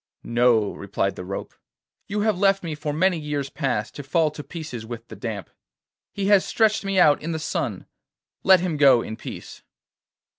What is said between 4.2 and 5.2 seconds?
to pieces with the